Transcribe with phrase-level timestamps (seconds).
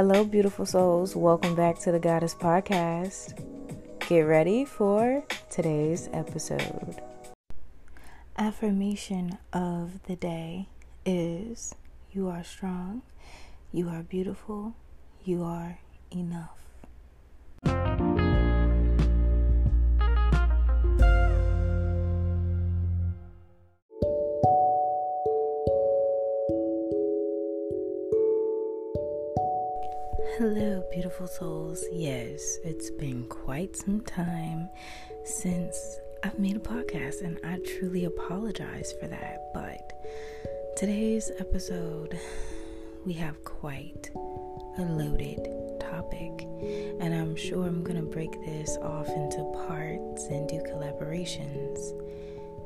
[0.00, 1.14] Hello, beautiful souls.
[1.14, 3.38] Welcome back to the Goddess Podcast.
[4.08, 7.02] Get ready for today's episode.
[8.38, 10.68] Affirmation of the day
[11.04, 11.74] is
[12.12, 13.02] You are strong,
[13.72, 14.72] you are beautiful,
[15.22, 16.69] you are enough.
[30.38, 31.84] Hello, beautiful souls.
[31.92, 34.70] Yes, it's been quite some time
[35.24, 39.50] since I've made a podcast, and I truly apologize for that.
[39.52, 39.92] But
[40.76, 42.18] today's episode,
[43.04, 44.10] we have quite
[44.78, 45.46] a loaded
[45.80, 46.46] topic,
[47.00, 51.78] and I'm sure I'm gonna break this off into parts and do collaborations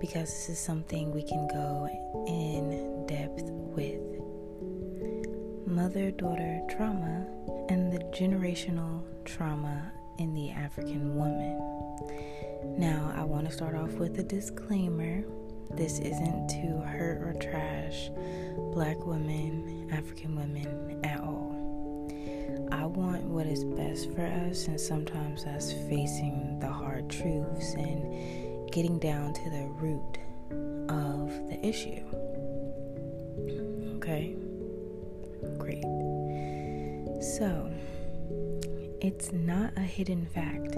[0.00, 1.88] because this is something we can go
[2.26, 3.44] in depth
[3.76, 4.00] with
[5.66, 7.26] mother daughter trauma
[7.70, 11.56] and the generational trauma in the African woman.
[12.76, 15.24] Now, I want to start off with a disclaimer.
[15.70, 18.10] This isn't to hurt or trash
[18.72, 21.56] black women, African women at all.
[22.72, 28.68] I want what is best for us, and sometimes that's facing the hard truths and
[28.72, 30.18] getting down to the root
[30.88, 32.02] of the issue.
[33.96, 34.34] Okay?
[35.56, 35.84] Great.
[37.20, 37.70] So,
[39.02, 40.72] it's not a hidden fact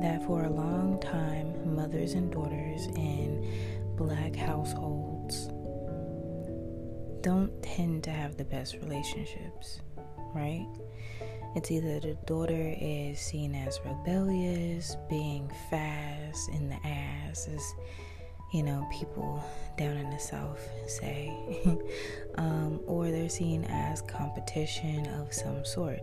[0.00, 3.46] that for a long time, mothers and daughters in
[3.96, 5.48] black households
[7.20, 9.80] don't tend to have the best relationships,
[10.34, 10.66] right?
[11.54, 17.74] It's either the daughter is seen as rebellious, being fast in the ass, as
[18.52, 19.42] you know, people
[19.78, 21.32] down in the South say,
[22.36, 26.00] um, or they're seen as competition of some sort.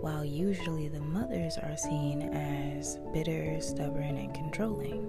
[0.00, 5.02] While usually the mothers are seen as bitter, stubborn, and controlling.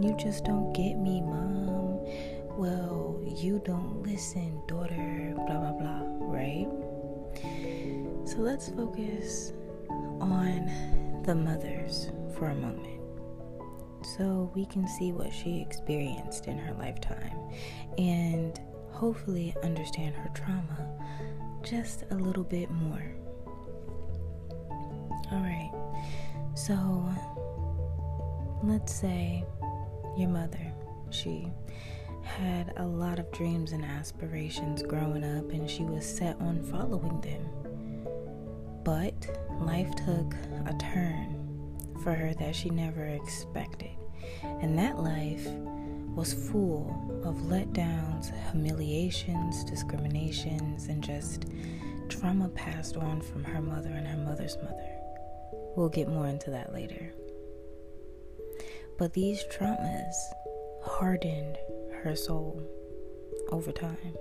[0.00, 2.00] You just don't get me, mom.
[2.56, 6.68] Well, you don't listen, daughter, blah, blah, blah, right?
[8.24, 9.52] So let's focus
[10.20, 12.95] on the mothers for a moment
[14.02, 17.38] so we can see what she experienced in her lifetime
[17.98, 20.88] and hopefully understand her trauma
[21.62, 23.04] just a little bit more.
[25.32, 25.72] All right,
[26.54, 27.08] so
[28.62, 29.44] let's say
[30.16, 30.72] your mother,
[31.10, 31.48] she
[32.22, 37.20] had a lot of dreams and aspirations growing up, and she was set on following
[37.20, 37.44] them.
[38.84, 39.14] But
[39.60, 40.34] life took
[40.66, 41.45] a turn
[42.06, 43.90] for her that she never expected.
[44.62, 45.44] And that life
[46.14, 46.86] was full
[47.24, 51.46] of letdowns, humiliations, discriminations, and just
[52.08, 54.88] trauma passed on from her mother and her mother's mother.
[55.74, 57.12] We'll get more into that later.
[59.00, 60.14] But these traumas
[60.84, 61.58] hardened
[62.04, 62.62] her soul
[63.50, 64.14] over time.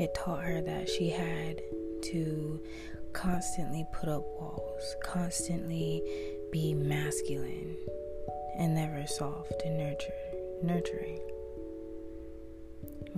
[0.00, 1.60] It taught her that she had
[2.04, 2.62] to
[3.12, 6.02] constantly put up walls, constantly
[6.50, 7.76] be masculine
[8.58, 10.12] and never soft and nurture,
[10.62, 11.20] nurturing.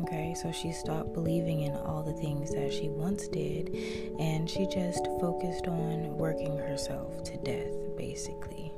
[0.00, 3.68] Okay, so she stopped believing in all the things that she once did
[4.18, 8.72] and she just focused on working herself to death, basically.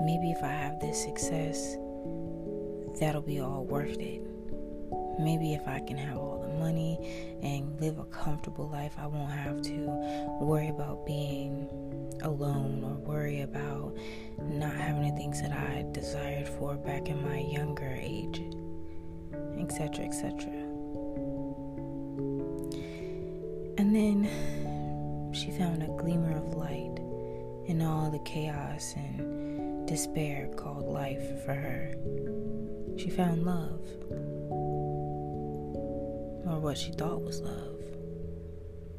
[0.00, 1.76] Maybe if I have this success,
[3.00, 4.22] that'll be all worth it.
[5.18, 9.30] Maybe if I can have all the money and live a comfortable life, I won't
[9.30, 11.68] have to worry about being
[12.22, 13.96] alone or worry about
[14.42, 18.42] not having the things that I desired for back in my younger age,
[19.58, 20.50] etc., etc.
[23.76, 26.98] And then she found a gleamer of light
[27.66, 31.94] in all the chaos and despair called life for her.
[32.96, 33.80] She found love
[36.46, 37.80] or what she thought was love.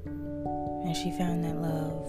[0.05, 2.07] And she found that love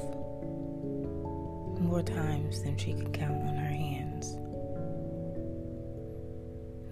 [1.80, 4.36] more times than she could count on her hands,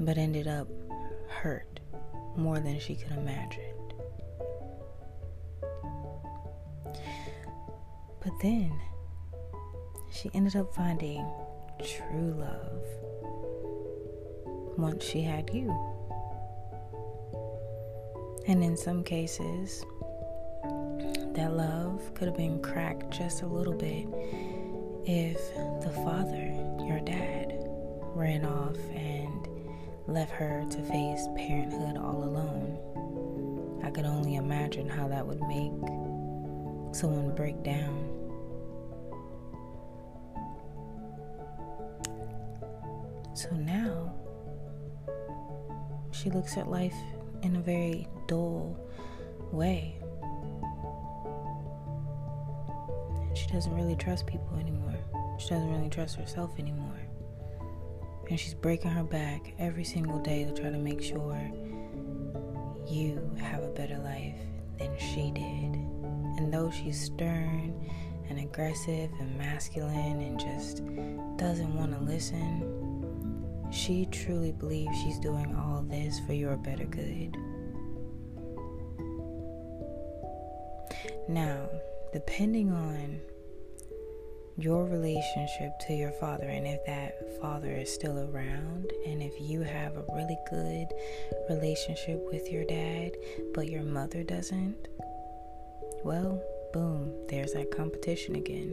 [0.00, 0.68] but ended up
[1.28, 1.80] hurt
[2.36, 3.62] more than she could imagine.
[8.22, 8.72] But then
[10.10, 11.26] she ended up finding
[11.78, 12.82] true love
[14.78, 15.93] once she had you.
[18.46, 19.84] And in some cases,
[21.34, 24.06] that love could have been cracked just a little bit
[25.06, 25.38] if
[25.82, 26.52] the father,
[26.86, 27.54] your dad,
[28.14, 29.48] ran off and
[30.06, 33.80] left her to face parenthood all alone.
[33.82, 35.72] I could only imagine how that would make
[36.94, 38.10] someone break down.
[43.34, 44.14] So now
[46.12, 46.94] she looks at life
[47.44, 48.76] in a very dull
[49.52, 49.96] way.
[53.34, 54.94] She doesn't really trust people anymore.
[55.38, 56.98] She doesn't really trust herself anymore.
[58.30, 61.38] And she's breaking her back every single day to try to make sure
[62.88, 64.34] you have a better life
[64.78, 65.74] than she did.
[66.38, 67.74] And though she's stern
[68.30, 70.78] and aggressive and masculine and just
[71.36, 72.83] doesn't want to listen,
[73.70, 77.36] she truly believes she's doing all this for your better good.
[81.28, 81.68] Now,
[82.12, 83.20] depending on
[84.56, 89.62] your relationship to your father and if that father is still around and if you
[89.62, 90.86] have a really good
[91.50, 93.10] relationship with your dad
[93.52, 94.86] but your mother doesn't
[96.04, 96.40] well
[96.72, 98.72] boom there's that competition again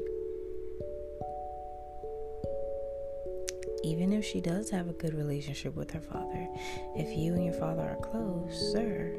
[3.83, 6.47] even if she does have a good relationship with her father
[6.95, 9.13] if you and your father are close sir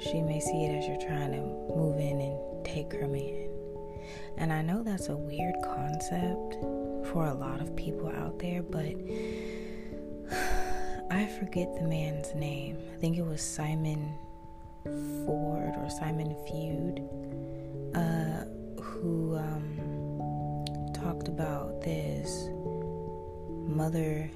[0.00, 1.40] she may see it as you're trying to
[1.76, 3.50] move in and take her man
[4.36, 6.56] and I know that's a weird concept
[7.12, 8.86] for a lot of people out there, but
[11.10, 12.78] I forget the man's name.
[12.94, 14.14] I think it was Simon
[14.84, 17.02] Ford or Simon Feud,
[17.94, 18.44] uh,
[18.82, 22.48] who um, talked about this
[23.70, 24.30] mother,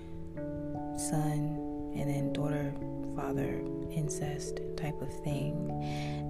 [0.97, 2.75] son, and then daughter,
[3.17, 5.71] father incest type of thing.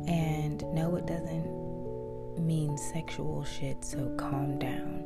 [0.07, 5.05] And no, it doesn't mean sexual shit, so calm down.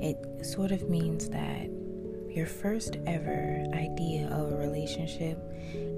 [0.00, 1.70] It sort of means that
[2.30, 5.38] your first ever idea of a relationship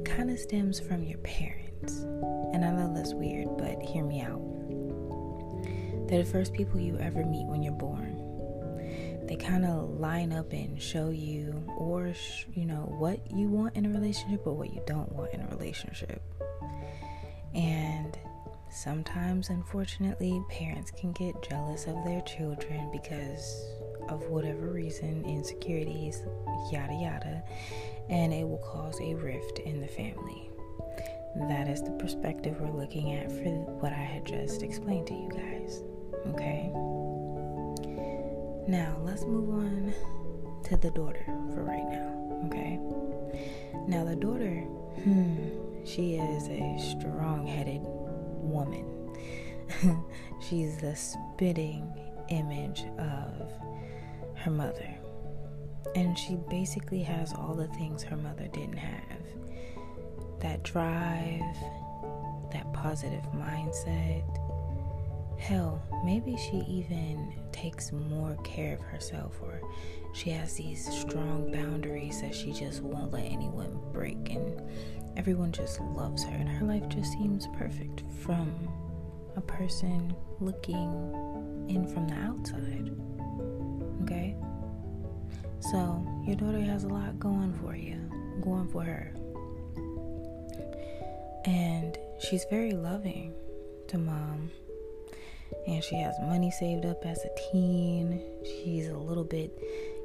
[0.05, 2.03] kind of stems from your parents.
[2.55, 4.41] And I know that's weird, but hear me out.
[6.09, 8.18] They're the first people you ever meet when you're born.
[9.29, 12.13] They kind of line up and show you, or,
[12.55, 15.49] you know, what you want in a relationship or what you don't want in a
[15.49, 16.23] relationship.
[17.55, 18.19] And
[18.71, 23.67] Sometimes, unfortunately, parents can get jealous of their children because
[24.09, 26.23] of whatever reason, insecurities,
[26.71, 27.43] yada yada,
[28.11, 30.51] and it will cause a rift in the family.
[31.49, 33.49] That is the perspective we're looking at for
[33.81, 35.83] what I had just explained to you guys.
[36.35, 36.71] Okay?
[38.69, 39.95] Now, let's move on
[40.65, 41.25] to the daughter
[41.55, 42.45] for right now.
[42.49, 42.79] Okay?
[43.87, 44.61] Now, the daughter,
[45.03, 48.85] hmm, she is a strong headed woman.
[50.47, 51.91] She's the spitting
[52.29, 53.51] image of
[54.37, 54.95] her mother.
[55.97, 59.03] And she basically has all the things her mother didn't have
[60.41, 61.57] that drive,
[62.53, 64.48] that positive mindset.
[65.49, 69.63] Hell, maybe she even takes more care of herself, or
[70.13, 74.29] she has these strong boundaries that she just won't let anyone break.
[74.29, 74.61] And
[75.17, 78.53] everyone just loves her, and her life just seems perfect from
[79.37, 81.17] a person looking
[81.71, 82.95] in from the outside.
[84.03, 84.37] Okay?
[85.61, 87.97] So, your daughter has a lot going for you,
[88.43, 89.15] going for her.
[91.47, 93.33] And she's very loving
[93.87, 94.51] to mom.
[95.67, 98.23] And she has money saved up as a teen.
[98.45, 99.51] She's a little bit,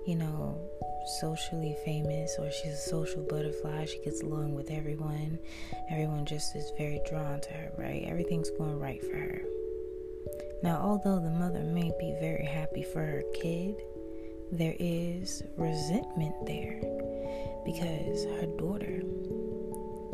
[0.06, 0.60] you know,
[1.20, 3.86] socially famous or she's a social butterfly.
[3.86, 5.40] She gets along with everyone.
[5.90, 8.04] Everyone just is very drawn to her, right?
[8.08, 9.42] Everything's going right for her.
[10.62, 13.76] Now, although the mother may be very happy for her kid,
[14.52, 16.80] there is resentment there
[17.66, 19.02] because her daughter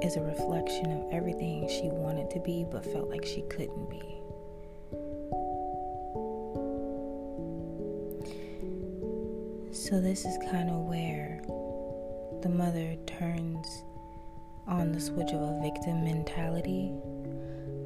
[0.02, 4.19] is a reflection of everything she wanted to be but felt like she couldn't be.
[9.72, 11.42] So, this is kind of where
[12.42, 13.84] the mother turns
[14.68, 16.92] on the switch of a victim mentality,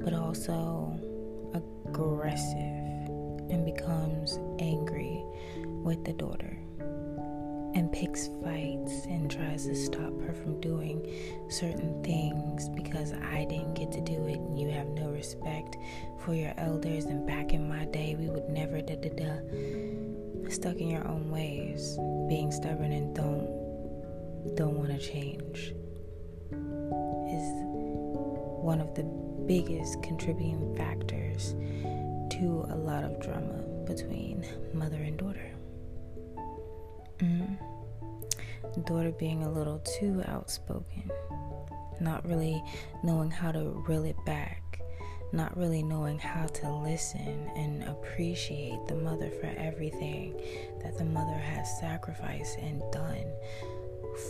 [0.02, 0.98] but also
[1.54, 3.10] aggressive
[3.52, 5.26] and becomes angry
[5.84, 6.58] with the daughter
[7.76, 11.06] and picks fights and tries to stop her from doing
[11.50, 15.76] certain things because I didn't get to do it and you have no respect
[16.20, 20.03] for your elders and back in my day we would never da da da
[20.50, 21.98] stuck in your own ways,
[22.28, 23.64] being stubborn and don't
[24.56, 25.74] don't want to change
[26.52, 27.48] is
[28.62, 29.04] one of the
[29.48, 31.56] biggest contributing factors
[32.30, 35.52] to a lot of drama between mother and daughter.
[37.20, 38.82] Mm-hmm.
[38.82, 41.12] Daughter being a little too outspoken,
[42.00, 42.64] not really
[43.04, 44.63] knowing how to reel it back,
[45.34, 50.40] not really knowing how to listen and appreciate the mother for everything
[50.84, 53.26] that the mother has sacrificed and done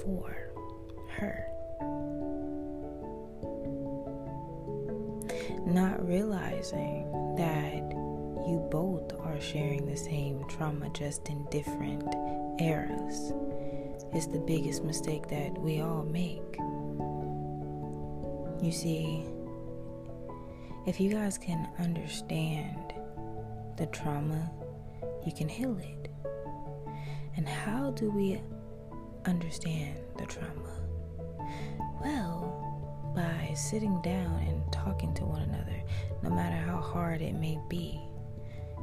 [0.02, 0.34] for
[1.10, 1.46] her.
[5.66, 7.84] Not realizing that
[8.48, 12.04] you both are sharing the same trauma just in different
[12.62, 13.34] eras
[14.14, 16.58] is the biggest mistake that we all make.
[18.62, 19.26] You see,
[20.86, 22.94] if you guys can understand
[23.78, 24.52] the trauma,
[25.26, 26.10] you can heal it.
[27.38, 28.42] And how do we
[29.26, 30.74] understand the trauma?
[32.02, 35.82] Well, by sitting down and talking to one another,
[36.22, 38.02] no matter how hard it may be,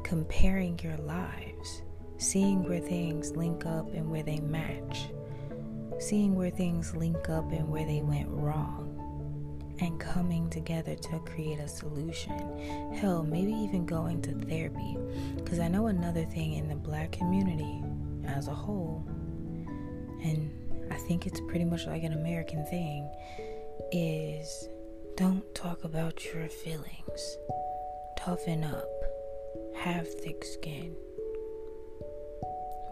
[0.03, 1.83] comparing your lives,
[2.17, 5.11] seeing where things link up and where they match,
[5.99, 8.90] seeing where things link up and where they went wrong
[9.81, 12.93] and coming together to create a solution.
[12.95, 14.97] Hell, maybe even going to therapy.
[15.37, 17.83] Because I know another thing in the black community
[18.27, 19.05] as a whole,
[20.23, 20.51] and
[20.91, 23.11] I think it's pretty much like an American thing,
[23.93, 24.69] is
[25.17, 27.39] don't talk about your feelings.
[28.19, 28.89] Toughen up.
[29.77, 30.95] Have thick skin.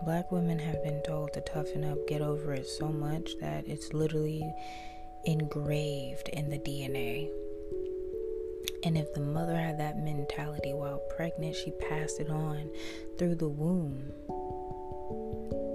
[0.05, 3.93] Black women have been told to toughen up, get over it so much that it's
[3.93, 4.43] literally
[5.29, 7.31] engraved in the DNA.
[8.85, 12.71] And if the mother had that mentality while pregnant, she passed it on
[13.19, 14.13] through the womb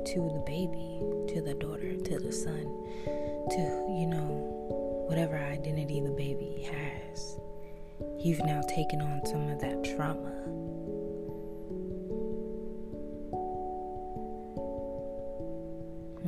[0.05, 0.99] to the baby,
[1.33, 2.63] to the daughter, to the son,
[3.51, 7.37] to, you know, whatever identity the baby has.
[8.19, 10.31] You've now taken on some of that trauma.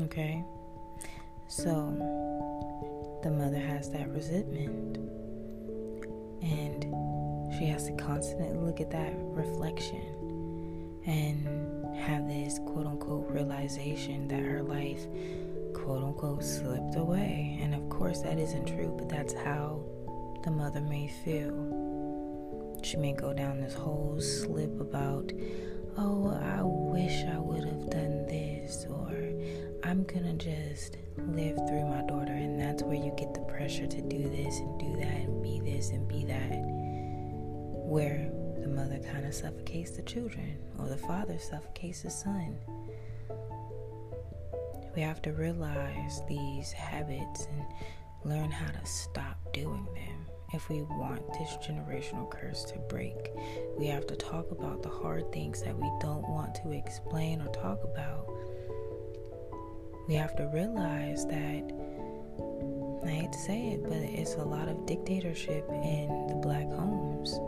[0.05, 0.43] Okay?
[1.47, 2.44] So,
[3.25, 4.97] the mother has that resentment.
[6.43, 6.83] And
[7.57, 14.43] she has to constantly look at that reflection and have this quote unquote realization that
[14.43, 15.07] her life
[15.73, 17.57] quote unquote slipped away.
[17.63, 19.83] And of course, that isn't true, but that's how
[20.43, 22.77] the mother may feel.
[22.83, 25.31] She may go down this whole slip about,
[25.97, 28.85] oh, I wish I would have done this,
[29.85, 34.01] I'm gonna just live through my daughter, and that's where you get the pressure to
[34.01, 36.57] do this and do that and be this and be that.
[37.85, 42.57] Where the mother kind of suffocates the children, or the father suffocates the son.
[44.95, 47.63] We have to realize these habits and
[48.23, 50.25] learn how to stop doing them.
[50.51, 53.29] If we want this generational curse to break,
[53.77, 57.49] we have to talk about the hard things that we don't want to explain or
[57.49, 58.34] talk about
[60.07, 61.71] we have to realize that
[63.05, 67.39] I hate to say it, but it's a lot of dictatorship in the black homes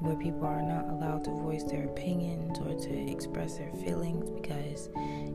[0.00, 4.88] where people are not allowed to voice their opinions or to express their feelings because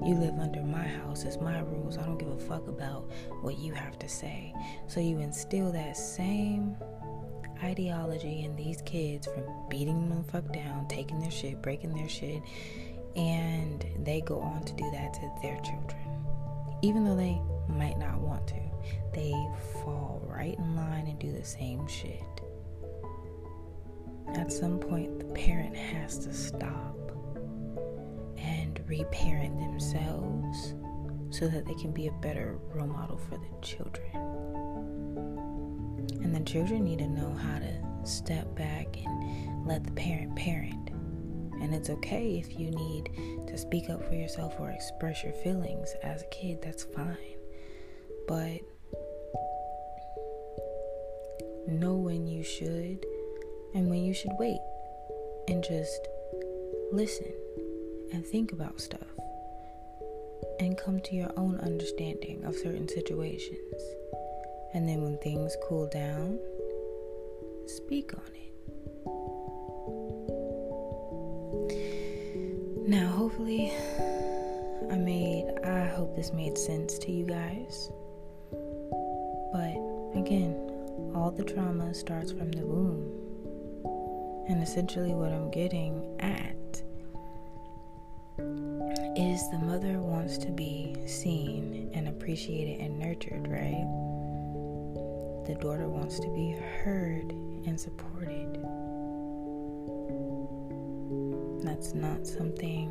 [0.05, 1.97] you live under my house, it's my rules.
[1.97, 3.09] I don't give a fuck about
[3.41, 4.53] what you have to say.
[4.87, 6.77] So you instill that same
[7.63, 12.09] ideology in these kids from beating them the fuck down, taking their shit, breaking their
[12.09, 12.41] shit,
[13.15, 15.97] and they go on to do that to their children.
[16.81, 18.55] Even though they might not want to,
[19.13, 19.31] they
[19.83, 22.23] fall right in line and do the same shit.
[24.33, 26.97] At some point, the parent has to stop
[28.37, 30.73] and reparent themselves
[31.29, 34.07] so that they can be a better role model for the children.
[36.23, 40.91] And the children need to know how to step back and let the parent parent
[41.61, 45.93] and it's okay if you need to speak up for yourself or express your feelings
[46.03, 47.37] as a kid, that's fine.
[48.27, 48.61] But
[51.67, 53.05] know when you should
[53.73, 54.59] and when you should wait
[55.47, 56.07] and just
[56.91, 57.31] listen
[58.11, 59.07] and think about stuff
[60.59, 63.81] and come to your own understanding of certain situations.
[64.73, 66.39] And then when things cool down,
[67.65, 68.50] speak on it.
[72.91, 73.71] Now, hopefully,
[74.91, 77.89] I made, I hope this made sense to you guys.
[79.53, 80.57] But again,
[81.15, 83.09] all the trauma starts from the womb.
[84.49, 86.83] And essentially, what I'm getting at
[89.15, 93.87] is the mother wants to be seen and appreciated and nurtured, right?
[95.47, 97.31] The daughter wants to be heard
[97.65, 98.40] and supported.
[101.81, 102.89] That's not something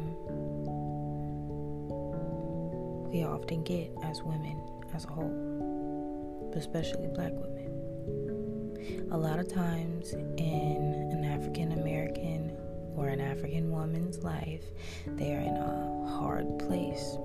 [3.12, 4.60] we often get as women
[4.92, 9.08] as a whole, but especially black women.
[9.12, 12.50] A lot of times in an African American
[12.96, 14.64] or an African woman's life,
[15.06, 17.16] they are in a hard place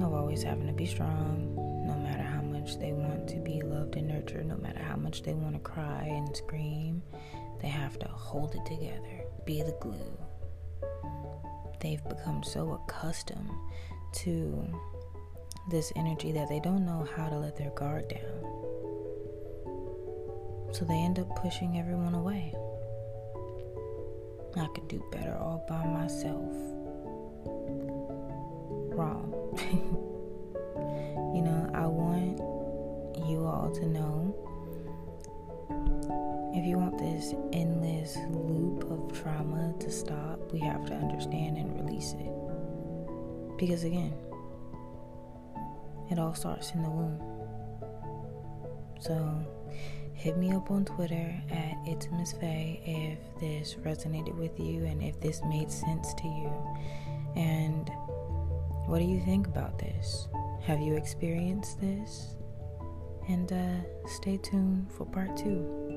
[0.00, 1.54] of always having to be strong,
[1.86, 5.22] no matter how much they want to be loved and nurtured, no matter how much
[5.22, 7.02] they want to cry and scream,
[7.60, 10.18] they have to hold it together, be the glue.
[11.80, 13.50] They've become so accustomed
[14.14, 14.66] to
[15.70, 18.48] this energy that they don't know how to let their guard down.
[20.72, 22.54] So they end up pushing everyone away.
[24.56, 26.54] I could do better all by myself.
[28.96, 30.04] Wrong.
[37.18, 43.58] this endless loop of trauma to stop, we have to understand and release it.
[43.58, 44.14] Because again,
[46.12, 47.20] it all starts in the womb.
[49.00, 49.44] So
[50.14, 55.02] hit me up on Twitter at It's Miss Faye if this resonated with you and
[55.02, 56.52] if this made sense to you.
[57.34, 57.90] And
[58.86, 60.28] what do you think about this?
[60.62, 62.36] Have you experienced this?
[63.28, 65.87] And uh, stay tuned for part two.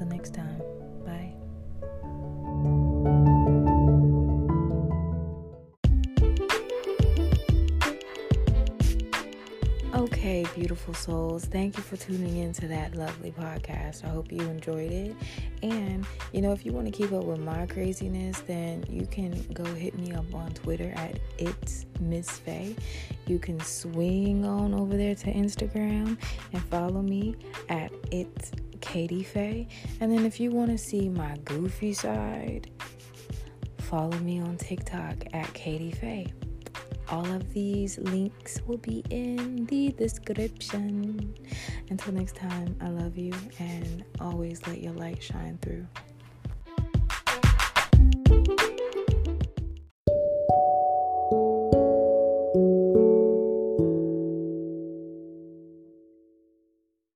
[0.00, 0.79] Till next time,
[10.90, 11.44] beautiful souls.
[11.44, 14.04] Thank you for tuning into that lovely podcast.
[14.04, 15.16] I hope you enjoyed it.
[15.62, 19.40] And, you know, if you want to keep up with my craziness, then you can
[19.52, 22.74] go hit me up on Twitter at It's Miss Faye.
[23.26, 26.18] You can swing on over there to Instagram
[26.52, 27.36] and follow me
[27.68, 29.68] at It's Katie Faye.
[30.00, 32.70] And then if you want to see my goofy side,
[33.78, 36.32] follow me on TikTok at Katie Faye.
[37.10, 41.34] All of these links will be in the description.
[41.90, 45.86] Until next time, I love you and always let your light shine through.